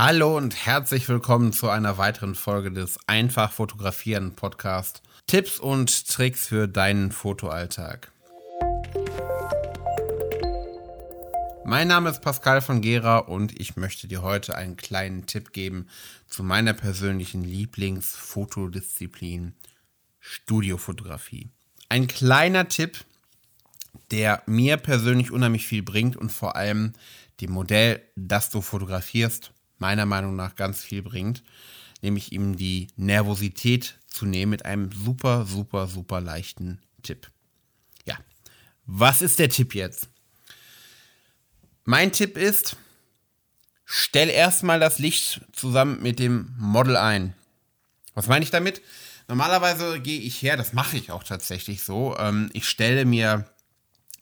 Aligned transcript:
Hallo 0.00 0.36
und 0.36 0.64
herzlich 0.64 1.08
willkommen 1.08 1.52
zu 1.52 1.70
einer 1.70 1.98
weiteren 1.98 2.36
Folge 2.36 2.70
des 2.70 3.00
Einfach 3.08 3.50
Fotografieren 3.50 4.36
Podcast. 4.36 5.02
Tipps 5.26 5.58
und 5.58 6.06
Tricks 6.06 6.46
für 6.46 6.68
deinen 6.68 7.10
Fotoalltag. 7.10 8.12
Mein 11.64 11.88
Name 11.88 12.10
ist 12.10 12.22
Pascal 12.22 12.60
von 12.60 12.80
Gera 12.80 13.18
und 13.18 13.60
ich 13.60 13.74
möchte 13.74 14.06
dir 14.06 14.22
heute 14.22 14.54
einen 14.54 14.76
kleinen 14.76 15.26
Tipp 15.26 15.52
geben 15.52 15.88
zu 16.28 16.44
meiner 16.44 16.74
persönlichen 16.74 17.42
Lieblingsfotodisziplin 17.42 19.56
Studiofotografie. 20.20 21.50
Ein 21.88 22.06
kleiner 22.06 22.68
Tipp, 22.68 23.04
der 24.12 24.44
mir 24.46 24.76
persönlich 24.76 25.32
unheimlich 25.32 25.66
viel 25.66 25.82
bringt 25.82 26.16
und 26.16 26.30
vor 26.30 26.54
allem 26.54 26.92
dem 27.40 27.50
Modell, 27.50 28.00
das 28.14 28.50
du 28.50 28.60
fotografierst, 28.60 29.50
meiner 29.78 30.06
Meinung 30.06 30.36
nach 30.36 30.56
ganz 30.56 30.82
viel 30.82 31.02
bringt, 31.02 31.42
nämlich 32.02 32.32
ihm 32.32 32.56
die 32.56 32.88
Nervosität 32.96 33.98
zu 34.06 34.26
nehmen 34.26 34.50
mit 34.50 34.64
einem 34.64 34.90
super, 34.92 35.46
super, 35.46 35.86
super 35.86 36.20
leichten 36.20 36.80
Tipp. 37.02 37.30
Ja, 38.04 38.18
was 38.86 39.22
ist 39.22 39.38
der 39.38 39.48
Tipp 39.48 39.74
jetzt? 39.74 40.08
Mein 41.84 42.12
Tipp 42.12 42.36
ist, 42.36 42.76
stell 43.84 44.28
erstmal 44.28 44.80
das 44.80 44.98
Licht 44.98 45.40
zusammen 45.52 46.02
mit 46.02 46.18
dem 46.18 46.54
Model 46.58 46.96
ein. 46.96 47.34
Was 48.14 48.26
meine 48.26 48.44
ich 48.44 48.50
damit? 48.50 48.82
Normalerweise 49.28 50.00
gehe 50.00 50.20
ich 50.20 50.42
her, 50.42 50.56
das 50.56 50.72
mache 50.72 50.96
ich 50.96 51.10
auch 51.10 51.22
tatsächlich 51.22 51.82
so. 51.82 52.16
Ähm, 52.18 52.50
ich 52.52 52.68
stelle 52.68 53.04
mir 53.04 53.44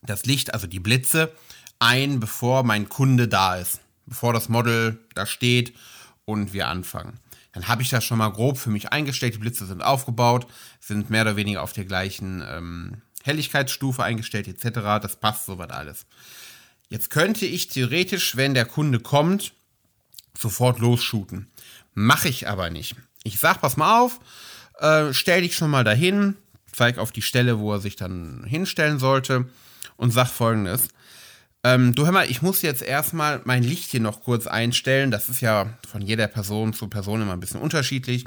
das 0.02 0.27
Licht, 0.27 0.52
also 0.52 0.66
die 0.66 0.80
Blitze, 0.80 1.32
ein, 1.79 2.20
bevor 2.20 2.62
mein 2.62 2.88
Kunde 2.88 3.29
da 3.29 3.57
ist 3.57 3.80
bevor 4.06 4.33
das 4.33 4.48
Model 4.48 4.98
da 5.15 5.27
steht 5.27 5.74
und 6.24 6.52
wir 6.52 6.69
anfangen. 6.69 7.20
Dann 7.52 7.69
habe 7.69 7.83
ich 7.83 7.88
das 7.88 8.05
schon 8.05 8.19
mal 8.19 8.29
grob 8.29 8.59
für 8.59 8.70
mich 8.70 8.92
eingestellt. 8.92 9.34
Die 9.34 9.38
Blitze 9.38 9.66
sind 9.66 9.82
aufgebaut, 9.82 10.46
sind 10.79 11.09
mehr 11.10 11.23
oder 11.23 11.37
weniger 11.37 11.62
auf 11.62 11.73
der 11.73 11.87
gleichen 11.87 12.45
ähm, 12.46 13.02
Helligkeitsstufe 13.24 14.02
eingestellt 14.02 14.46
etc. 14.49 15.02
Das 15.02 15.16
passt 15.16 15.46
soweit 15.46 15.73
alles. 15.73 16.07
Jetzt 16.88 17.10
könnte 17.10 17.46
ich 17.46 17.68
theoretisch, 17.68 18.37
wenn 18.37 18.54
der 18.54 18.66
Kunde 18.66 19.01
kommt, 19.01 19.54
sofort 20.37 20.79
losshooten. 20.79 21.51
Mache 21.95 22.29
ich 22.29 22.49
aber 22.49 22.71
nicht. 22.71 22.95
Ich 23.24 23.40
sage, 23.40 23.59
pass 23.60 23.77
mal 23.77 24.01
auf, 24.01 24.21
äh, 24.79 25.12
stell 25.12 25.40
dich 25.40 25.57
schon 25.57 25.71
mal 25.71 25.82
dahin, 25.82 26.37
zeig 26.71 26.99
auf 26.99 27.10
die 27.10 27.23
Stelle, 27.23 27.59
wo 27.59 27.73
er 27.73 27.80
sich 27.80 27.96
dann 27.96 28.45
hinstellen 28.45 28.99
sollte 28.99 29.49
und 29.96 30.12
sag 30.12 30.29
folgendes. 30.29 30.88
Ähm, 31.65 31.95
du 31.95 32.04
hör 32.04 32.12
mal, 32.12 32.30
ich 32.30 32.43
muss 32.43 32.62
jetzt 32.62 32.82
erstmal 32.82 33.40
mein 33.45 33.62
Licht 33.62 33.90
hier 33.90 34.01
noch 34.01 34.23
kurz 34.23 34.46
einstellen. 34.46 35.10
Das 35.10 35.29
ist 35.29 35.40
ja 35.40 35.79
von 35.88 36.02
jeder 36.02 36.29
Person 36.29 36.73
zu 36.73 36.88
Person 36.88 37.23
immer 37.23 37.32
ein 37.32 37.40
bisschen 37.40 37.60
unterschiedlich. 37.60 38.24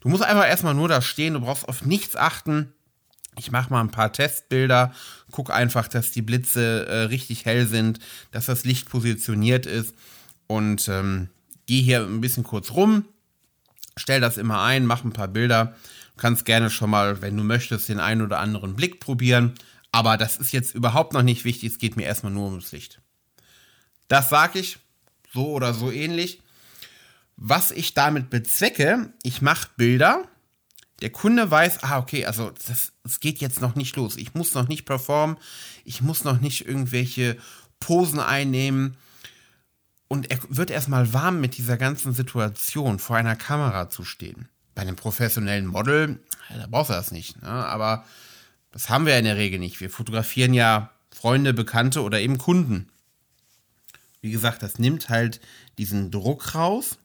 Du 0.00 0.08
musst 0.08 0.22
einfach 0.22 0.48
erstmal 0.48 0.74
nur 0.74 0.88
da 0.88 1.02
stehen, 1.02 1.34
du 1.34 1.40
brauchst 1.40 1.68
auf 1.68 1.84
nichts 1.84 2.16
achten. 2.16 2.72
Ich 3.38 3.52
mache 3.52 3.70
mal 3.70 3.80
ein 3.80 3.90
paar 3.90 4.12
Testbilder, 4.12 4.92
guck 5.30 5.50
einfach, 5.50 5.88
dass 5.88 6.10
die 6.10 6.22
Blitze 6.22 6.86
äh, 6.86 6.96
richtig 7.02 7.44
hell 7.44 7.66
sind, 7.66 8.00
dass 8.32 8.46
das 8.46 8.64
Licht 8.64 8.88
positioniert 8.90 9.66
ist 9.66 9.94
und 10.46 10.88
ähm, 10.88 11.28
gehe 11.66 11.82
hier 11.82 12.00
ein 12.00 12.20
bisschen 12.20 12.42
kurz 12.42 12.72
rum, 12.72 13.04
stell 13.96 14.20
das 14.20 14.36
immer 14.36 14.62
ein, 14.62 14.84
mach 14.84 15.04
ein 15.04 15.12
paar 15.12 15.28
Bilder. 15.28 15.76
Du 16.16 16.22
kannst 16.22 16.44
gerne 16.44 16.70
schon 16.70 16.90
mal, 16.90 17.22
wenn 17.22 17.36
du 17.36 17.44
möchtest, 17.44 17.88
den 17.88 18.00
einen 18.00 18.22
oder 18.22 18.40
anderen 18.40 18.74
Blick 18.74 19.00
probieren. 19.00 19.54
Aber 19.92 20.16
das 20.16 20.36
ist 20.36 20.52
jetzt 20.52 20.74
überhaupt 20.74 21.12
noch 21.12 21.22
nicht 21.22 21.44
wichtig, 21.44 21.72
es 21.72 21.78
geht 21.78 21.96
mir 21.96 22.04
erstmal 22.04 22.32
nur 22.32 22.48
ums 22.48 22.72
Licht. 22.72 23.00
Das 24.08 24.28
sage 24.28 24.58
ich 24.58 24.78
so 25.32 25.50
oder 25.52 25.74
so 25.74 25.90
ähnlich. 25.90 26.42
Was 27.36 27.70
ich 27.70 27.94
damit 27.94 28.30
bezwecke, 28.30 29.12
ich 29.22 29.40
mache 29.40 29.68
Bilder. 29.76 30.24
Der 31.00 31.10
Kunde 31.10 31.50
weiß, 31.50 31.82
ah, 31.82 31.98
okay, 31.98 32.26
also 32.26 32.52
das, 32.66 32.92
das 33.02 33.20
geht 33.20 33.40
jetzt 33.40 33.60
noch 33.60 33.74
nicht 33.74 33.96
los. 33.96 34.16
Ich 34.16 34.34
muss 34.34 34.52
noch 34.52 34.68
nicht 34.68 34.84
performen. 34.84 35.38
Ich 35.84 36.02
muss 36.02 36.24
noch 36.24 36.40
nicht 36.40 36.66
irgendwelche 36.66 37.38
Posen 37.78 38.20
einnehmen. 38.20 38.96
Und 40.08 40.30
er 40.30 40.38
wird 40.48 40.70
erstmal 40.70 41.12
warm 41.12 41.40
mit 41.40 41.56
dieser 41.56 41.76
ganzen 41.76 42.12
Situation, 42.12 42.98
vor 42.98 43.16
einer 43.16 43.36
Kamera 43.36 43.88
zu 43.88 44.04
stehen. 44.04 44.48
Bei 44.74 44.82
einem 44.82 44.96
professionellen 44.96 45.66
Model, 45.66 46.20
da 46.50 46.66
brauchst 46.68 46.90
du 46.90 46.94
das 46.94 47.12
nicht. 47.12 47.40
Ne? 47.40 47.48
Aber 47.48 48.04
das 48.72 48.88
haben 48.88 49.06
wir 49.06 49.18
in 49.18 49.24
der 49.24 49.36
Regel 49.36 49.58
nicht. 49.58 49.80
Wir 49.80 49.90
fotografieren 49.90 50.54
ja 50.54 50.90
Freunde, 51.10 51.52
Bekannte 51.52 52.02
oder 52.02 52.20
eben 52.20 52.38
Kunden. 52.38 52.88
Wie 54.20 54.30
gesagt, 54.30 54.62
das 54.62 54.78
nimmt 54.78 55.08
halt 55.08 55.40
diesen 55.78 56.10
Druck 56.10 56.54
raus, 56.54 56.98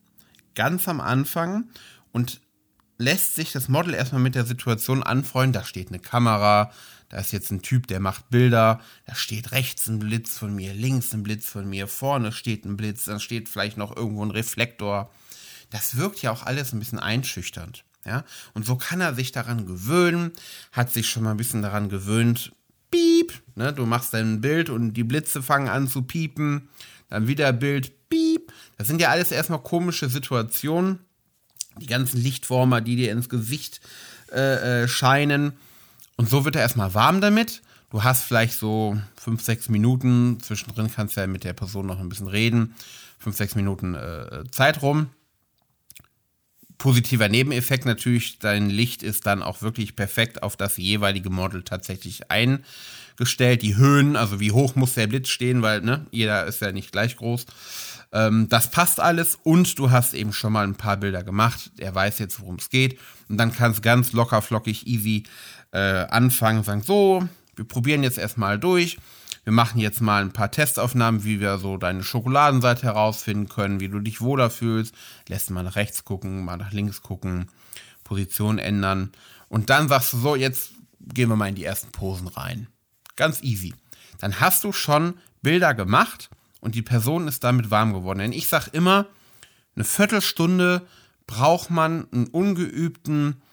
ganz 0.54 0.88
am 0.88 1.02
Anfang 1.02 1.70
und 2.12 2.42
lässt 2.98 3.36
sich 3.36 3.52
das 3.52 3.68
Model 3.68 3.94
erstmal 3.94 4.22
mit 4.22 4.36
der 4.36 4.46
Situation 4.46 5.04
anfreunden. 5.04 5.54
Da 5.54 5.66
steht 5.66 5.90
eine 5.90 6.00
Kamera, 6.00 6.72
da 7.10 7.18
ist 7.18 7.32
jetzt 7.32 7.52
ein 7.52 7.62
Typ, 7.62 7.88
der 7.88 8.00
macht 8.00 8.30
Bilder, 8.30 8.82
da 9.06 9.16
steht 9.16 9.52
rechts 9.52 9.88
ein 9.88 10.00
Blitz 10.00 10.38
von 10.38 10.54
mir, 10.54 10.74
links 10.74 11.14
ein 11.14 11.24
Blitz 11.24 11.50
von 11.50 11.68
mir, 11.70 11.88
vorne 11.88 12.32
steht 12.32 12.66
ein 12.66 12.78
Blitz, 12.78 13.06
dann 13.06 13.20
steht 13.20 13.50
vielleicht 13.50 13.78
noch 13.78 13.96
irgendwo 13.96 14.24
ein 14.24 14.32
Reflektor. 14.32 15.12
Das 15.70 15.98
wirkt 15.98 16.22
ja 16.22 16.32
auch 16.32 16.44
alles 16.44 16.74
ein 16.74 16.80
bisschen 16.80 17.00
einschüchternd. 17.00 17.84
Ja, 18.06 18.24
und 18.54 18.66
so 18.66 18.76
kann 18.76 19.02
er 19.02 19.16
sich 19.16 19.32
daran 19.32 19.66
gewöhnen, 19.66 20.32
hat 20.72 20.92
sich 20.92 21.10
schon 21.10 21.24
mal 21.24 21.32
ein 21.32 21.38
bisschen 21.38 21.64
daran 21.64 21.90
gewöhnt, 21.90 22.52
piep, 22.92 23.34
ne, 23.56 23.74
du 23.74 23.86
machst 23.86 24.14
dein 24.14 24.42
Bild 24.42 24.70
und 24.70 24.94
die 24.94 25.04
Blitze 25.04 25.42
fangen 25.42 25.70
an 25.70 25.88
zu 25.88 26.04
piepen, 26.04 26.70
dann 27.10 27.28
wieder 27.28 27.52
Bild, 27.52 28.10
piep. 28.10 28.52
Das 28.78 28.88
sind 28.88 29.02
ja 29.02 29.10
alles 29.10 29.32
erstmal 29.32 29.64
komische 29.64 30.10
Situationen. 30.10 31.00
Die 31.78 31.88
ganzen 31.88 32.22
Lichtformer, 32.22 32.80
die 32.80 32.96
dir 32.96 33.12
ins 33.12 33.28
Gesicht 33.28 33.82
äh, 34.32 34.84
äh, 34.84 34.88
scheinen. 34.88 35.54
Und 36.16 36.30
so 36.30 36.46
wird 36.46 36.56
er 36.56 36.62
erstmal 36.62 36.94
warm 36.94 37.20
damit. 37.20 37.62
Du 37.90 38.04
hast 38.04 38.24
vielleicht 38.24 38.58
so 38.58 38.98
fünf, 39.16 39.42
sechs 39.44 39.68
Minuten, 39.68 40.40
zwischendrin 40.42 40.92
kannst 40.94 41.18
du 41.18 41.22
ja 41.22 41.28
mit 41.28 41.44
der 41.44 41.54
Person 41.54 41.86
noch 41.86 42.00
ein 42.00 42.08
bisschen 42.08 42.28
reden, 42.28 42.76
fünf, 43.20 43.36
sechs 43.36 43.56
Minuten 43.56 43.96
äh, 43.96 44.44
Zeit 44.52 44.82
rum 44.82 45.10
positiver 46.78 47.30
Nebeneffekt 47.30 47.86
natürlich, 47.86 48.40
dein 48.40 48.70
Licht 48.70 49.04
ist 49.04 49.26
dann 49.26 49.44
auch 49.44 49.62
wirklich 49.62 49.96
perfekt 49.96 50.44
auf 50.44 50.58
das 50.58 50.78
jeweilige 50.78 51.30
Model 51.30 51.64
tatsächlich 51.64 52.32
eingestellt. 52.32 53.62
Die 53.62 53.78
Höhen, 53.78 54.16
also 54.16 54.40
wie 54.40 54.52
hoch 54.52 54.76
muss 54.76 54.94
der 54.94 55.08
Blitz 55.08 55.30
stehen, 55.30 55.62
weil 55.62 55.82
ne, 55.82 56.06
jeder 56.12 56.46
ist 56.46 56.62
ja 56.62 56.72
nicht 56.72 56.92
gleich 56.92 57.18
groß. 57.18 57.46
Ähm, 58.12 58.48
das 58.50 58.72
passt 58.72 59.00
alles 59.00 59.38
und 59.44 59.78
du 59.80 59.92
hast 59.92 60.14
eben 60.14 60.34
schon 60.34 60.54
mal 60.54 60.66
ein 60.66 60.76
paar 60.76 60.98
Bilder 60.98 61.24
gemacht. 61.24 61.72
Er 61.78 61.94
weiß 61.94 62.20
jetzt, 62.20 62.40
worum 62.40 62.56
es 62.56 62.70
geht. 62.70 63.00
Und 63.30 63.38
dann 63.38 63.54
kannst 63.54 63.82
ganz 63.82 64.12
locker, 64.14 64.42
flockig, 64.42 64.88
easy 64.88 65.24
äh, 65.72 65.80
anfangen, 65.80 66.64
sagen, 66.64 66.84
so, 66.84 67.28
wir 67.56 67.66
probieren 67.66 68.04
jetzt 68.04 68.18
erstmal 68.18 68.60
durch 68.60 68.98
wir 69.46 69.54
machen 69.54 69.80
jetzt 69.80 70.02
mal 70.02 70.22
ein 70.24 70.34
paar 70.34 70.50
Testaufnahmen, 70.50 71.24
wie 71.24 71.40
wir 71.40 71.60
so 71.60 71.78
deine 71.78 72.04
Schokoladenseite 72.04 72.82
herausfinden 72.84 73.48
können, 73.48 73.80
wie 73.80 73.90
du 73.90 74.00
dich 74.00 74.20
wohler 74.20 74.50
fühlst. 74.50 74.96
Lässt 75.30 75.52
mal 75.52 75.64
nach 75.64 75.76
rechts 75.76 76.04
gucken, 76.04 76.44
mal 76.44 76.58
nach 76.58 76.72
links 76.72 77.04
gucken, 77.04 77.48
Position 78.04 78.58
ändern. 78.58 79.12
Und 79.48 79.70
dann 79.70 79.88
sagst 79.88 80.14
du 80.14 80.18
so, 80.18 80.36
jetzt 80.36 80.72
gehen 81.00 81.30
wir 81.30 81.36
mal 81.36 81.48
in 81.48 81.56
die 81.56 81.64
ersten 81.64 81.92
Posen 81.92 82.28
rein. 82.28 82.68
Ganz 83.16 83.44
easy. 83.44 83.76
Dann 84.20 84.40
hast 84.40 84.64
du 84.64 84.72
schon 84.72 85.14
Bilder 85.44 85.76
gemacht 85.76 86.32
und 86.60 86.74
die 86.74 86.82
Person 86.82 87.28
ist 87.28 87.44
damit 87.44 87.70
warm 87.70 87.94
geworden. 87.94 88.20
Denn 88.20 88.34
ich 88.34 88.48
sag 88.48 88.70
immer, 88.70 89.06
eine 89.76 89.86
Viertelstunde 89.86 90.88
braucht 91.28 91.70
man 91.70 92.08
einen 92.12 92.28
ungeübten 92.28 93.44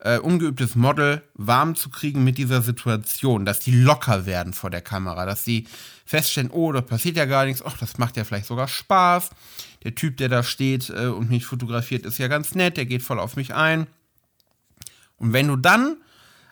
äh, 0.00 0.18
ungeübtes 0.18 0.76
Model 0.76 1.22
warm 1.34 1.74
zu 1.74 1.90
kriegen 1.90 2.22
mit 2.24 2.38
dieser 2.38 2.62
Situation, 2.62 3.44
dass 3.44 3.60
die 3.60 3.72
locker 3.72 4.26
werden 4.26 4.52
vor 4.52 4.70
der 4.70 4.80
Kamera, 4.80 5.26
dass 5.26 5.44
sie 5.44 5.66
feststellen, 6.04 6.50
oh, 6.50 6.72
da 6.72 6.80
passiert 6.80 7.16
ja 7.16 7.24
gar 7.24 7.44
nichts, 7.44 7.62
ach, 7.64 7.76
das 7.78 7.98
macht 7.98 8.16
ja 8.16 8.24
vielleicht 8.24 8.46
sogar 8.46 8.68
Spaß. 8.68 9.30
Der 9.84 9.94
Typ, 9.94 10.16
der 10.16 10.28
da 10.28 10.42
steht 10.42 10.90
äh, 10.90 11.06
und 11.06 11.30
mich 11.30 11.46
fotografiert, 11.46 12.06
ist 12.06 12.18
ja 12.18 12.28
ganz 12.28 12.54
nett, 12.54 12.76
der 12.76 12.86
geht 12.86 13.02
voll 13.02 13.18
auf 13.18 13.36
mich 13.36 13.54
ein. 13.54 13.86
Und 15.16 15.32
wenn 15.32 15.48
du 15.48 15.56
dann 15.56 15.96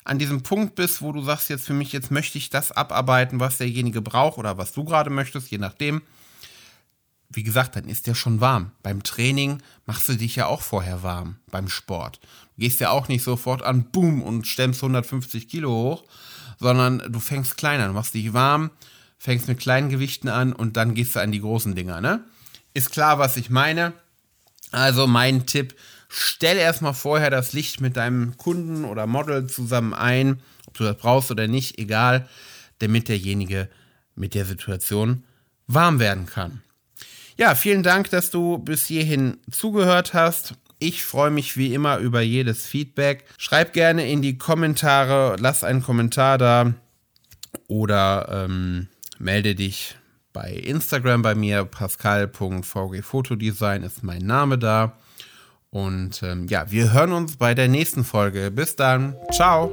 an 0.04 0.18
diesem 0.18 0.42
Punkt 0.42 0.74
bist, 0.74 1.02
wo 1.02 1.12
du 1.12 1.22
sagst, 1.22 1.48
jetzt 1.48 1.66
für 1.66 1.74
mich, 1.74 1.92
jetzt 1.92 2.10
möchte 2.10 2.38
ich 2.38 2.50
das 2.50 2.72
abarbeiten, 2.72 3.40
was 3.40 3.58
derjenige 3.58 4.02
braucht 4.02 4.38
oder 4.38 4.58
was 4.58 4.72
du 4.72 4.84
gerade 4.84 5.10
möchtest, 5.10 5.50
je 5.50 5.58
nachdem, 5.58 6.02
wie 7.28 7.42
gesagt, 7.42 7.76
dann 7.76 7.88
ist 7.88 8.06
der 8.06 8.14
schon 8.14 8.40
warm. 8.40 8.72
Beim 8.82 9.02
Training 9.02 9.62
machst 9.84 10.08
du 10.08 10.14
dich 10.14 10.36
ja 10.36 10.46
auch 10.46 10.62
vorher 10.62 11.02
warm, 11.02 11.36
beim 11.50 11.68
Sport. 11.68 12.20
Du 12.54 12.62
gehst 12.62 12.80
ja 12.80 12.90
auch 12.90 13.08
nicht 13.08 13.22
sofort 13.22 13.62
an, 13.62 13.90
boom, 13.90 14.22
und 14.22 14.46
stemmst 14.46 14.82
150 14.82 15.48
Kilo 15.48 15.70
hoch, 15.70 16.04
sondern 16.58 17.02
du 17.10 17.20
fängst 17.20 17.56
kleiner, 17.56 17.88
du 17.88 17.92
machst 17.92 18.14
dich 18.14 18.32
warm, 18.32 18.70
fängst 19.18 19.48
mit 19.48 19.58
kleinen 19.58 19.88
Gewichten 19.88 20.28
an 20.28 20.52
und 20.52 20.76
dann 20.76 20.94
gehst 20.94 21.16
du 21.16 21.20
an 21.20 21.32
die 21.32 21.40
großen 21.40 21.74
Dinger, 21.74 22.00
ne? 22.00 22.24
Ist 22.74 22.92
klar, 22.92 23.18
was 23.18 23.36
ich 23.36 23.50
meine. 23.50 23.92
Also 24.70 25.06
mein 25.06 25.46
Tipp, 25.46 25.74
stell 26.08 26.58
erstmal 26.58 26.94
vorher 26.94 27.30
das 27.30 27.52
Licht 27.52 27.80
mit 27.80 27.96
deinem 27.96 28.36
Kunden 28.36 28.84
oder 28.84 29.06
Model 29.06 29.46
zusammen 29.46 29.94
ein, 29.94 30.42
ob 30.66 30.74
du 30.74 30.84
das 30.84 30.96
brauchst 30.96 31.30
oder 31.30 31.48
nicht, 31.48 31.78
egal, 31.78 32.28
damit 32.78 33.08
derjenige 33.08 33.70
mit 34.14 34.34
der 34.34 34.44
Situation 34.44 35.24
warm 35.66 35.98
werden 35.98 36.26
kann. 36.26 36.62
Ja, 37.36 37.54
vielen 37.54 37.82
Dank, 37.82 38.10
dass 38.10 38.30
du 38.30 38.58
bis 38.58 38.86
hierhin 38.86 39.38
zugehört 39.50 40.14
hast. 40.14 40.54
Ich 40.78 41.04
freue 41.04 41.30
mich 41.30 41.56
wie 41.56 41.74
immer 41.74 41.98
über 41.98 42.20
jedes 42.20 42.66
Feedback. 42.66 43.24
Schreib 43.38 43.72
gerne 43.72 44.08
in 44.10 44.20
die 44.22 44.38
Kommentare, 44.38 45.36
lass 45.38 45.64
einen 45.64 45.82
Kommentar 45.82 46.38
da 46.38 46.74
oder 47.68 48.28
ähm, 48.30 48.88
melde 49.18 49.54
dich 49.54 49.96
bei 50.32 50.52
Instagram 50.52 51.20
bei 51.22 51.34
mir. 51.34 51.64
Pascal.vgfotodesign 51.64 53.82
ist 53.82 54.02
mein 54.02 54.26
Name 54.26 54.58
da. 54.58 54.98
Und 55.70 56.22
ähm, 56.22 56.46
ja, 56.48 56.70
wir 56.70 56.92
hören 56.92 57.12
uns 57.12 57.36
bei 57.36 57.54
der 57.54 57.68
nächsten 57.68 58.04
Folge. 58.04 58.50
Bis 58.50 58.76
dann. 58.76 59.16
Ciao. 59.32 59.72